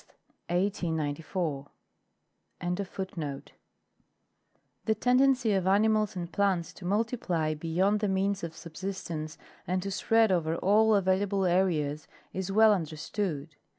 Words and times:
HART 0.49 0.81
MERRIAM 0.81 1.13
The 4.85 4.95
tendency 4.99 5.53
of 5.53 5.67
animals 5.67 6.15
and 6.15 6.33
plants 6.33 6.73
to 6.73 6.85
multiply 6.85 7.53
beyond 7.53 7.99
the 7.99 8.07
means 8.07 8.43
of 8.43 8.55
subsistence 8.55 9.37
and 9.67 9.83
to 9.83 9.91
spread 9.91 10.31
over 10.31 10.55
all 10.55 10.95
available 10.95 11.45
areas 11.45 12.07
is 12.33 12.51
well 12.51 12.73
understood. 12.73 13.55